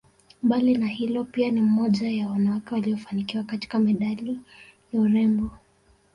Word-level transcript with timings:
Mbali 0.43 0.77
na 0.77 0.87
hilo 0.87 1.23
pia 1.23 1.51
ni 1.51 1.61
mmoja 1.61 2.09
ya 2.09 2.29
wanawake 2.29 2.75
waliofanikiwa 2.75 3.43
katika 3.43 3.79
medani 3.79 4.39
ya 4.93 5.01
urembo 5.01 5.51